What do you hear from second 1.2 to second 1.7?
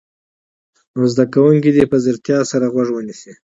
کوونکي